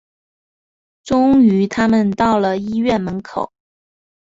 [1.03, 3.51] 终于他们到了医院门口